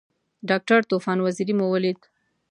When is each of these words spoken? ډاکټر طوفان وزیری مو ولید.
ډاکټر 0.49 0.79
طوفان 0.91 1.17
وزیری 1.21 1.53
مو 1.59 1.65
ولید. 1.71 1.99